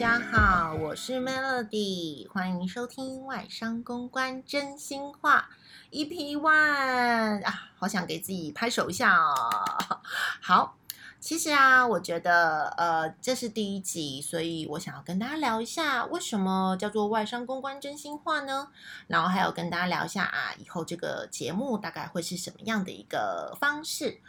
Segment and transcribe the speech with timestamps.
[0.00, 5.50] 大家好，我是 Melody，欢迎收听外商公关真心话
[5.90, 9.34] EP One 啊，好想给自己拍手一下哦。
[10.40, 10.78] 好，
[11.20, 18.68] 其实啊，我觉得呃，这是第一集，所以我想要跟大家聊一下，为什么叫做外商公关真心话呢？
[19.06, 24.22] 然后还有跟大家聊一下啊，以后这个节目大概会是什么样的一个方式。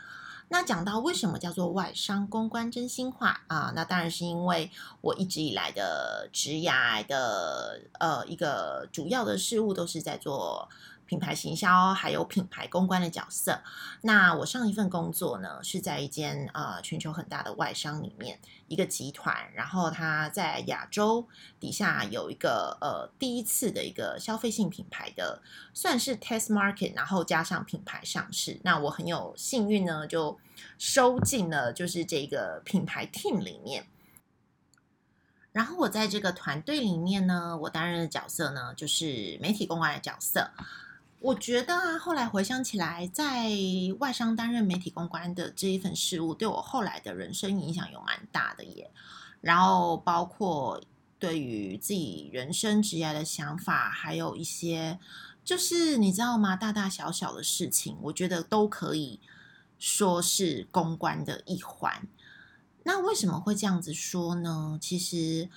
[0.52, 3.72] 那讲到为什么叫做外商公关真心话啊？
[3.74, 4.70] 那当然是因为
[5.00, 10.68] 我一直以来的职涯的呃一个主要的事物都是在做。
[11.12, 13.62] 品牌行销还有品牌公关的角色。
[14.00, 21.28] 那我上一份工作呢，是在一间呃全球很大的外商里面一个集团，然后它在亚洲
[21.60, 25.42] 底下有一个呃第一次的一个消费性品牌的
[25.74, 28.62] 算是 test market，然后加上品牌上市。
[28.64, 30.40] 那我很有幸运呢，就
[30.78, 33.86] 收进了就是这个品牌 team 里面。
[35.52, 40.50] 然后我在这个团队里面呢，我担任的角色呢，就是媒体公关的角色。
[41.22, 43.52] 我觉得啊，后来回想起来，在
[44.00, 48.90] 外商担任媒体公关的这一份事务，对我后来的人生影响有蛮大的耶。
[49.40, 50.82] 然后包括
[51.20, 54.98] 对于自己人生职业的想法，还有一些
[55.46, 56.56] 就是你知道吗？
[56.56, 59.20] 大大小小的事情，我觉得都可以
[59.78, 62.08] 说是公关的一环。
[62.84, 64.80] 那为什么会这样子说呢？
[64.82, 65.50] 其实。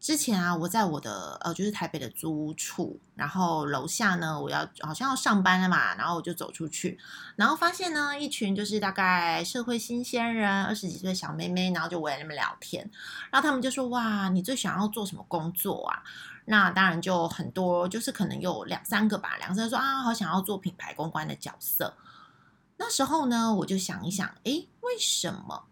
[0.00, 6.98] 之前啊，我在我的呃，就是台北的租屋处，然后楼下呢，我要好像要上班了嘛，然后我就走出去，
[7.36, 12.90] 然后发现呢，一群就是大概社会新鲜人，二十几岁小妹妹，然后就围在那边聊天，
[13.30, 16.02] 然后他们就说：“哇，你最想要做什么工作啊？”
[16.46, 21.94] 那当然就很多，就是可能有两三个吧，两三个说啊，好想要做品牌公关的角色。
[22.78, 25.66] 那时候呢，我就想一想，诶，为什么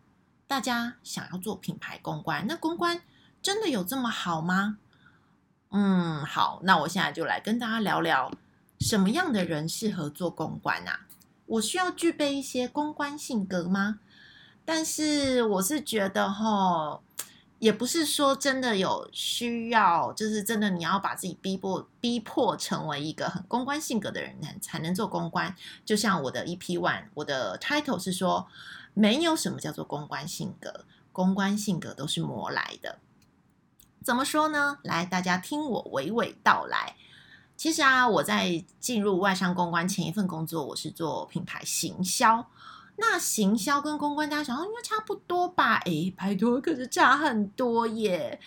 [0.47, 2.47] 大家想要做品牌公关？
[2.47, 3.01] 那公关。
[3.43, 4.79] 真的有这么好吗？
[5.71, 8.33] 嗯，好，那我现在就来跟大家聊聊
[8.81, 11.01] 什么样的人适合做公关啊？
[11.47, 14.01] 我需要具备一些公关性格吗？
[14.65, 17.01] 但是我是觉得哈，
[17.59, 25.55] 也不是说真的有需要，就是真的你要把自己逼迫逼迫成为一个很公关性格的人才才能做公关。
[25.87, 28.47] 就像我的 EP One，我的 title 是说，
[28.93, 32.99] 没有什么叫做公关性格，公关性格都是磨来的。
[34.09, 34.79] 怎么说呢？
[34.85, 36.97] 来，大家听我娓娓道来。
[37.59, 42.49] 其实啊，我在进入外商公关前一份工作，我是做品牌行销。
[42.97, 45.77] 那行销跟公关，大家想，应该差不多吧？
[45.85, 48.41] 诶，拜托，可是差很多耶。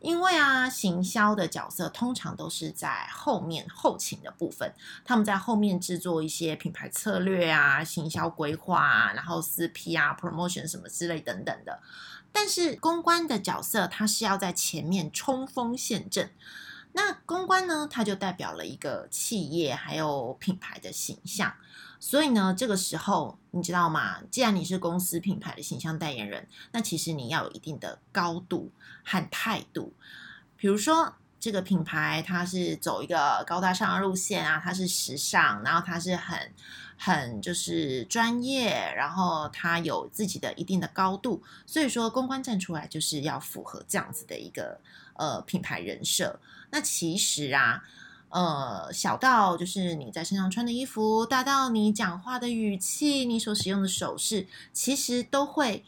[0.00, 4.74] 因为啊，行销的角色通常都是在后面后勤的部分，
[5.04, 11.78] 他们在后面制作一些品牌策略啊、行销规划啊，然后四 P 啊、promotion 什么之类等等的。
[12.34, 16.32] 但是公关的角色，它是要在前面冲锋陷阵。
[16.92, 21.54] 那公关呢，它就代表了一个企业还有品牌的形象。
[22.00, 24.20] 所以呢，这个时候你知道吗？
[24.32, 28.72] 既然你是公司品牌的形象代言人，那其实你要有一定的高度
[29.04, 29.94] 和态度。
[30.56, 36.50] 比如说，这个品牌它是走一个高大上的路线啊，它是时尚，然后它是很。
[36.96, 44.78] 很就是专业，然后它有自己的一定的高度，所以说公关站出来就是要符合这样子的一个
[45.14, 46.38] 呃品牌人设。
[46.70, 47.82] 那其实啊，
[48.28, 55.84] 呃，小到就是你在身上穿的衣服，大到你讲话的语气，你所使用的手势，其实都会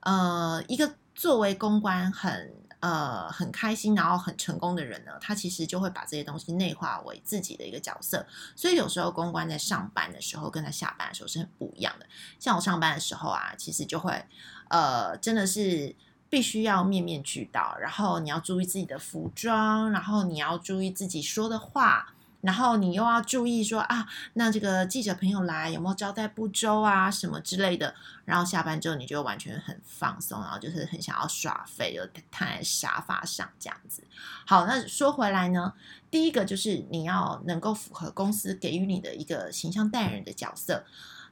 [0.00, 2.54] 呃一个作为公关很。
[2.80, 8.24] 呃，很开心，然后很成功的人呢，他其实就会把这些东西内化为自己的一个角色。
[8.54, 12.06] 所以有时候公关在上班的时候，跟他下班的时候是很不一样的。
[12.38, 14.24] 像我上班的时候啊，其实就会
[14.68, 15.96] 呃，真的是
[16.30, 22.14] 必须要面面俱到，然后你要注意自己的服装，然后你要注意自己说的话。
[22.40, 27.92] 然后你又要注意说啊，那这个记者朋友来有没有招待不周啊，什么之类的。
[28.24, 34.04] 然后下班之后你就完全很放松，然后就是很想要耍废，就躺在沙发上这样子。
[34.46, 35.72] 好，那说回来呢，
[36.12, 40.84] 第一个就是你要能够符合公司给予你的一个形象代言人的角色。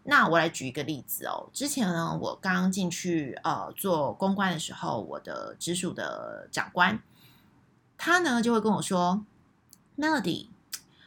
[0.02, 7.00] 那我来举一个例子哦，之前呢，我刚刚进去呃做公关的时候，我的直属的长官，
[7.96, 9.24] 他呢就会跟我说
[9.96, 10.48] ，Melody。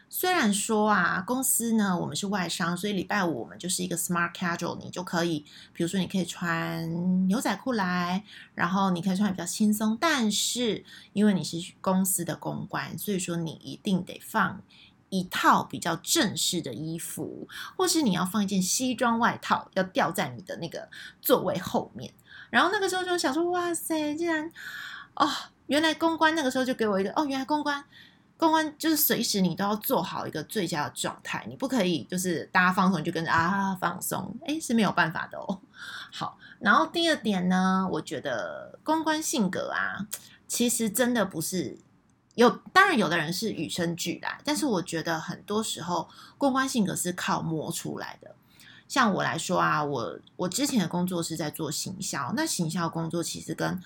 [0.09, 8.23] 虽然说啊，公司呢，我们是外商，所以礼拜五我们就是一个 smart casual，你就可以，比如说你可以穿牛仔裤来，
[8.55, 9.97] 然后你可以穿比较轻松。
[10.01, 10.83] 但是
[11.13, 14.61] 因为你是公司的公关，所以说你一定得放
[15.09, 17.47] 一套比较正式的衣服，
[17.77, 20.89] 或是你要放一件西装外套，要吊在你的那个
[21.21, 22.13] 座位后面。
[22.49, 24.51] 然后那个时候就想说，哇塞，竟然。
[25.15, 25.29] 哦，
[25.67, 27.83] 原来公关那个时候就给我一个哦，原来公关
[28.39, 35.59] 公关就是随时你都要做好一个最佳的状态，你不可以就是大家放松就跟着啊放松，哎是没有办法的哦。
[36.09, 40.07] 好，然后第二点呢，我觉得公关性格啊，
[40.47, 41.77] 其实真的不是
[42.35, 46.07] 有，当然有的人是与生俱来，但是我觉得很多时候
[46.37, 48.33] 公关性格是靠磨出来的。
[48.87, 53.79] 像我来说啊，我我之前的工作是在做行销，那行销工作其实跟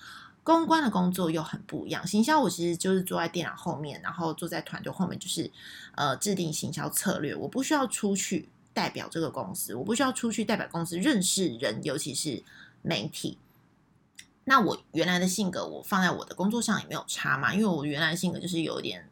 [0.44, 2.06] 公关的工作又很不一样。
[2.06, 5.50] 行销我其实就是坐在电脑后面，然后坐在团队后面，就是
[5.96, 8.48] 呃制定行销策略，我不需要出去。
[8.74, 12.42] 代表这个公司，我不需要出去代表公司认识人，尤其是
[12.82, 13.38] 媒体。
[14.42, 19.08] 那我原来的性格，我放在我的工作上也没有差嘛，因为我原来的性格就是有点，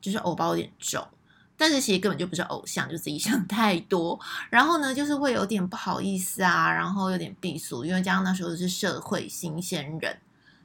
[0.00, 1.06] 就是偶包有点重，
[1.54, 4.18] 但是其实根本就不是偶像，就自己想太多。
[4.48, 10.18] 然后呢，就是会有点不好意思啊，然后有点避俗，因为加上那时候是社会新鲜人，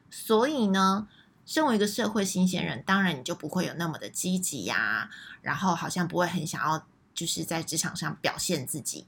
[0.10, 1.08] 所以呢，
[1.46, 5.10] 身为一个社会新鲜人，当然你就不会有那么的积极呀，
[5.42, 6.86] 然后好像不会很想要。
[7.12, 9.06] 就是在职场上表现自己，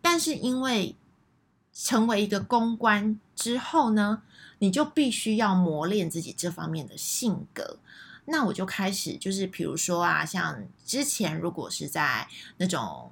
[0.00, 0.94] 但是因为
[1.74, 4.22] 成为一个公关之后呢，
[4.60, 7.80] 你就必须要磨练自己这方面的性格。
[8.26, 12.28] 那我就开始，就是比如说啊，像之前如果是在
[12.58, 13.10] 那种。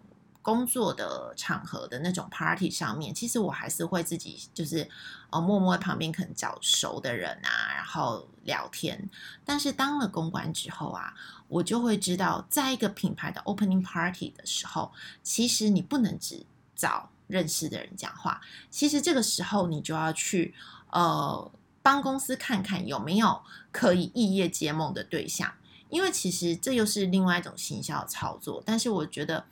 [0.48, 4.88] 工作的场合的那种 party 上面，其实我还是会自己就是
[5.28, 9.10] 呃默默在旁边可能找熟的人啊，然后聊天。
[9.44, 11.12] 但是当了公关之后啊，
[11.48, 14.90] 我就会知道，在一个品牌的 opening party 的时候，
[15.22, 18.40] 其实你不能只找认识的人讲话，
[18.70, 20.54] 其实这个时候你就要去
[20.88, 21.52] 呃
[21.82, 25.52] 帮公司看看有没有可以异业结盟的对象，
[25.90, 28.62] 因为其实这又是另外一种行销操作。
[28.64, 29.44] 但是我觉得。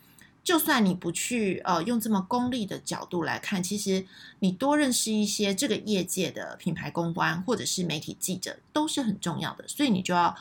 [0.46, 4.06] 就算你不去呃用这么功利的角度来看，其实
[4.38, 10.32] 你多认识一些这个业界的品牌公关或者是媒体记者都是很重要的，所以你就要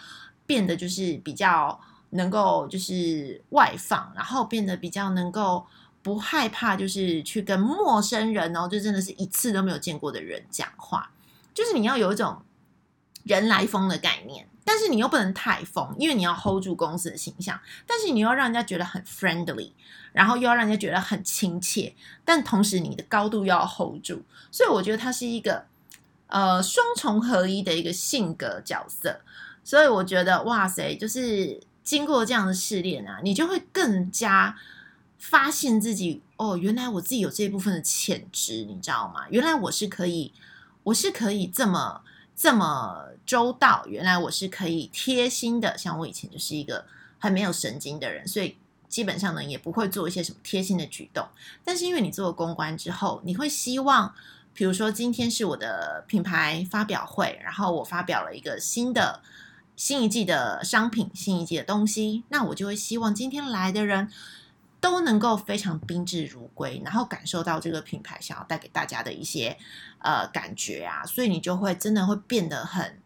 [0.45, 1.81] 变得就是比较
[2.11, 5.65] 能够就是外放，然后变得比较能够
[6.03, 11.09] 不害怕就是去跟陌生人哦，就真的是一次都没有见过的人讲话，
[11.51, 12.39] 就是你要有一种
[13.25, 14.47] 人来疯的概念。
[14.67, 17.59] 但是你又不能太疯，因为你要 hold 住公司的形象。
[17.85, 19.73] 但是你又让人家觉得很 friendly，
[20.11, 21.93] 然后又要让人家觉得很亲切。
[22.25, 25.65] 但同时你的高度又要 hold 住，所以我觉得他是一个
[26.25, 29.21] 呃双重合一的一个性格角色。
[29.63, 34.57] 所以我觉得哇塞，就是经过这样的试炼啊，你就会更加
[35.19, 39.27] 发现自己哦，原来我自己有这部分的潜质，你知道吗？
[39.29, 40.33] 原来我是可以，
[40.85, 42.01] 我是可以这么。
[42.35, 45.77] 这么周到，原来我是可以贴心的。
[45.77, 46.85] 像我以前就是一个
[47.17, 48.57] 很没有神经的人，所以
[48.89, 51.25] 基本上呢也不会做一些什么贴心的举动。
[51.63, 54.13] 但是因为你做了公关之后，你会希望，
[54.53, 59.21] 比如说今天是我的品牌发表会，然后我发表了一个新的
[59.77, 64.09] 新一季的商品、新一季的东西，那我就会希望今天来的人。
[64.85, 69.57] 都能够非常宾至如归，然后感受到这个品牌想要带给大家的一些
[69.97, 73.01] 呃感觉啊，所以你就会真的会变得很，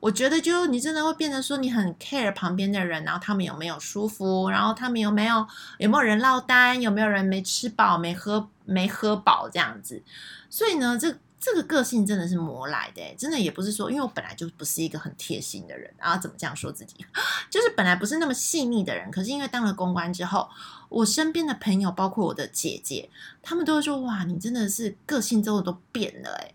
[0.00, 10.02] 我觉得就你真的会变得说你很 care 旁边的人，然后他们有没有舒服，然后他们有没有有没有人落单，有没有人没吃饱、没喝没喝饱这样子，
[10.48, 11.14] 所以呢，这。
[11.40, 16.96] 这个个性真的是磨来的，真的也不是说，因为我本来就不是一个很贴心的人，然后怎么这样说自己，
[17.48, 19.08] 就是本来不是那么细腻的人。
[19.10, 20.48] 可是因为当了公关之后，
[20.88, 23.08] 我身边的朋友，包括我的姐姐，
[23.40, 26.52] 他们都会说：“哇，你真的是个性之后都变了。”哎，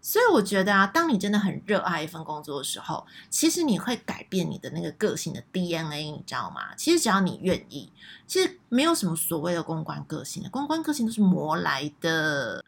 [0.00, 6.74] 所以我觉得啊，当你真的很热爱一份工作的时候，其实你会改变你的那个个性的 DNA，你知道吗？
[6.74, 7.92] 其实只要你愿意，
[8.26, 12.64] 其实没有什么所谓的公关个性的，公关个性都是磨来的。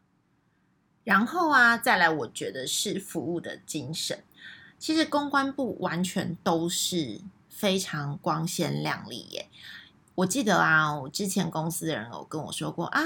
[1.05, 4.25] 然后啊，再来，我觉得是服务的精神。
[4.79, 9.49] 其实公关部完全都是非常光鲜亮丽耶。
[10.15, 13.03] 我记得啊，我之前公司的人有跟我说过啊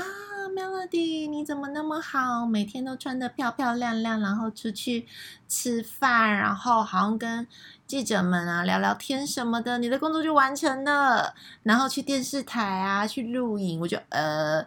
[0.55, 5.07] ，Melody 你怎么那么好，每天都穿的漂漂亮亮，然后出去
[5.49, 7.47] 吃饭，然后好像跟
[7.87, 11.35] 记者们啊聊聊天什么的，你的工作就完成了。
[11.63, 14.67] 然后去电视台啊去录影，我就呃。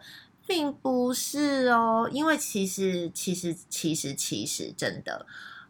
[0.51, 5.25] 并不是哦，因为其实其实其实其实真的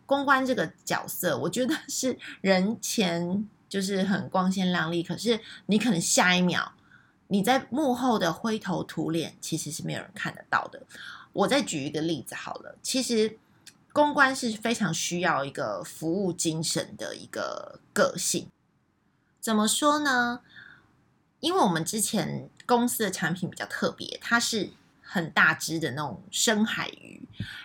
[0.07, 6.73] 公关这个角色，我觉得 是人前就是很光鲜亮丽，可是你可能下一秒
[7.27, 10.81] 你在幕后的灰头土脸，其实是没有人看得到的。
[11.31, 13.37] 我再举一个例子好了，其实
[13.93, 18.47] 公关是非常需要一个服务精神的一个个性。
[19.39, 20.41] 怎么说呢？
[21.39, 24.69] 因为我们之前公司的产品比较特别，它是
[25.01, 27.21] 很大只的那种深海鱼，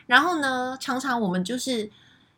[0.07, 1.89] 然后呢，常常我们就是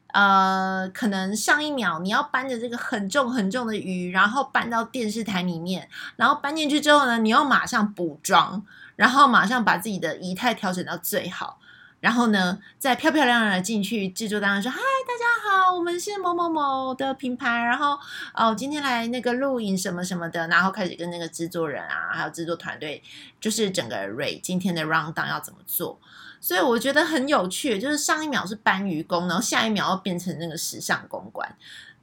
[0.09, 8.63] 呃，可能上一秒你要搬着这个很重很重的鱼，然后搬到电视台里面，然后搬进去之后呢，你要马上补妆，
[8.97, 11.59] 然后马上把自己的仪态调整到最好。
[12.01, 17.99] 然后呢，再漂漂亮亮的进去，制作单位说：“嗨，大家好，我们是某某某的品牌，然后
[18.35, 23.03] 哦，今天来那个录影什么什么的，然后开始跟那个制作人啊，还有制作团队，
[23.41, 25.99] 就是整个瑞今天的 round down 要怎么做。
[26.41, 31.57] 所以我觉得很有趣，就是上一秒是搬鱼工，然后下一秒要变成那个时尚公关。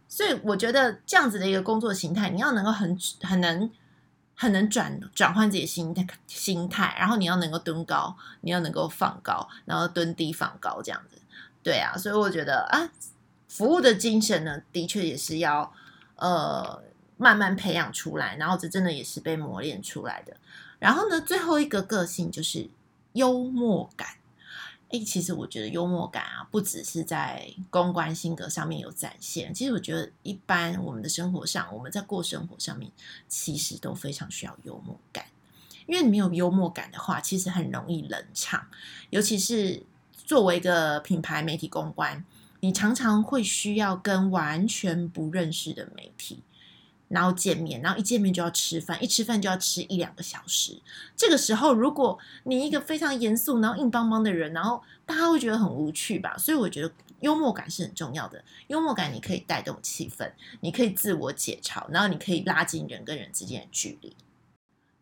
[0.09, 3.71] 所以我觉得这样子的一个工作形态，你要能够很很能。
[4.35, 11.17] 很能转转换自己心态心态，然后你要能够蹲高，你要能够放高，然后蹲低放高这样子，
[11.63, 12.89] 对啊，所以我觉得啊，
[13.47, 15.73] 服务的精神呢，的确也是要
[16.17, 16.83] 呃
[17.17, 20.35] 慢慢培养出来，然后这真的也是被磨练出来的。
[20.79, 22.69] 然后呢，最后一个个性就是
[23.13, 24.09] 幽默感。
[25.03, 29.53] 其实我觉得幽默感啊，不只是在公关性格上面有展现。
[29.53, 32.91] 其实我觉得，一般我们的生活上，我们在过生活上面，
[33.27, 35.25] 其实都非常需要幽默感。
[35.87, 38.67] 因为你没有幽默感的话，其实很容易冷场。
[39.09, 39.83] 尤其是
[40.15, 42.25] 作为一个品牌媒体公关，
[42.61, 46.41] 你常常会需要跟完全不认识的媒体。
[47.07, 50.81] 然后见面，然后一见面就要吃饭，一吃饭就要吃一两个小时。
[51.15, 56.35] 这个时候，如果你一个非常严肃、然后硬邦邦的人，然后大家会觉得很无趣吧？
[56.37, 58.43] 所以我觉得幽默感是很重要的。
[58.67, 60.31] 幽默感你可以带动气氛，
[60.61, 64.15] 你可以自我解嘲，然后你可以拉近人跟人之间的距离。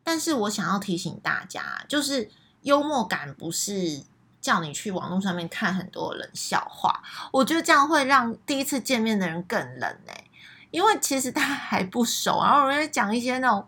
[0.03, 2.29] 但是我想要提醒大家，就是
[2.63, 4.03] 幽默感不是
[4.41, 10.25] 叫你去网络上面看很多冷笑话，我觉得这样会让第一次见面的人更冷哎。
[10.73, 13.63] 因为其实他还不熟，然后我会讲一些那种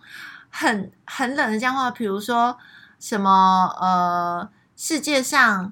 [0.50, 2.57] 很很冷的讲话，比如说
[3.00, 5.71] 什么呃，世界上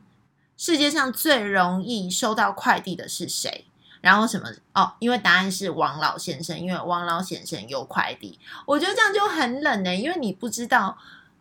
[0.55, 3.65] 世界上最容易收到快递的是谁？
[4.01, 4.93] 然后什么哦？
[4.99, 8.39] 因为答案是王老先生，因为王老先生有快递。
[8.67, 10.95] 我觉得这样就很冷呢，因为你不知道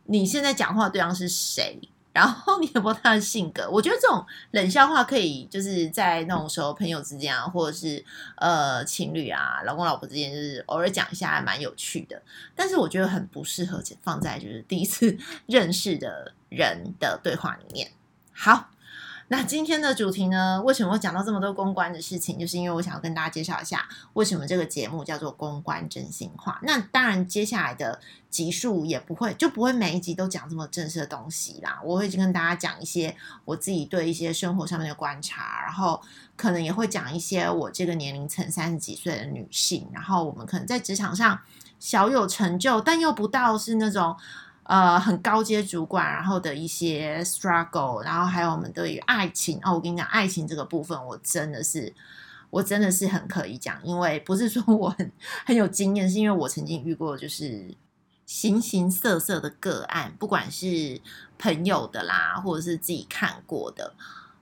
[0.04, 1.78] 你现在讲话对象是谁。
[2.12, 8.04] 然后你也不知道他的性格，我觉得这种冷笑话可以就是在那种时候朋友之间啊，或者是
[8.36, 12.20] 呃情侣啊，老公老婆之间，就是偶尔讲一下，还蛮有趣的。
[12.54, 15.16] 但是我觉得很不适合放在就是第一次
[15.46, 17.90] 认识的人的对话里面。
[18.32, 18.71] 好。
[19.32, 20.60] 那今天的主题呢？
[20.62, 22.38] 为什么会讲到这么多公关的事情？
[22.38, 26.52] 就是因为我想要跟大家介绍一下，为什么这个节目叫做《公关真心话》。
[26.64, 27.98] 那当然，接下来的
[28.28, 31.80] 集数也不会就不会每一集都讲这么正式的东西啦。
[31.82, 36.02] 我会跟大家讲一些我自己对一些生活上面的观察，然后
[36.36, 41.40] 可能也会讲一些我这个年龄层三十几岁的女性，然后我们可能在职场上
[41.80, 44.14] 小有成就，但又不到是那种。
[44.64, 51.92] 呃，很高阶主管，然后的一些 struggle，然后还有我们对于爱情哦，我跟你讲，爱情这个部分，我真的是，
[52.48, 55.10] 我真的是很可以讲，因为不是说我很
[55.44, 57.74] 很有经验，是因为我曾经遇过就是
[58.24, 61.00] 形形色色的个案，不管是
[61.38, 63.92] 朋友的啦，或者是自己看过的，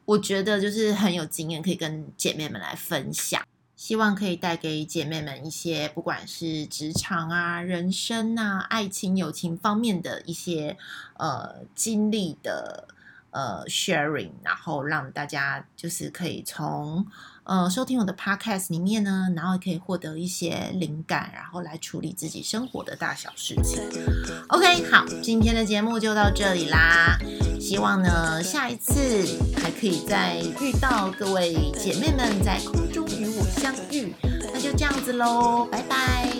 [0.05, 3.43] 我觉得就是很有经验，可以跟姐妹们来分享。
[3.81, 10.77] 希望可以带给姐妹们一些，不管是职场啊、人生啊、爱情、友情方面的一些
[11.17, 12.89] 呃经历的
[13.31, 17.07] 呃 sharing，然后让大家就是可以从
[17.45, 23.83] 呃收听我的 podcast 里面呢，然后可以获得一些灵感，然后来处理自己生活的大小事情。
[24.49, 27.19] OK，好，今天的节目就到这里啦。
[27.59, 28.93] 希望呢，下一次
[29.57, 32.59] 还可以再遇到各位姐妹们在
[33.61, 36.40] 相遇，那就这样子喽，拜拜。